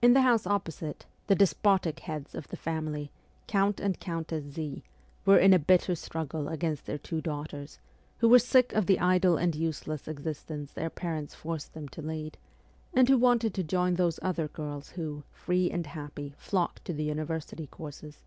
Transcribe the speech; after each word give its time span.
In 0.00 0.12
the 0.12 0.20
house 0.22 0.46
opposite, 0.46 1.04
the 1.26 1.34
despotic 1.34 1.98
heads 1.98 2.32
of 2.32 2.46
the 2.46 2.56
family, 2.56 3.10
Count 3.48 3.80
and 3.80 3.98
Countess 3.98 4.44
Z, 4.44 4.84
were 5.24 5.36
in 5.36 5.52
a 5.52 5.58
bitter 5.58 5.96
struggle 5.96 6.46
against 6.46 6.86
their 6.86 6.96
two 6.98 7.20
daughters, 7.20 7.80
who 8.18 8.28
were 8.28 8.38
sick 8.38 8.72
of 8.74 8.86
the 8.86 9.00
idle 9.00 9.36
and 9.36 9.56
useless 9.56 10.06
existence 10.06 10.72
their 10.74 10.90
parents 10.90 11.34
forced 11.34 11.74
them 11.74 11.88
to 11.88 12.02
lead, 12.02 12.38
and 12.94 13.08
who 13.08 13.18
wanted 13.18 13.52
to 13.54 13.64
join 13.64 13.94
those 13.94 14.20
other 14.22 14.46
girls 14.46 14.90
who, 14.90 15.24
free 15.32 15.72
and 15.72 15.88
happy, 15.88 16.32
flocked 16.38 16.84
to 16.84 16.92
the 16.92 17.02
university 17.02 17.66
courses. 17.66 18.18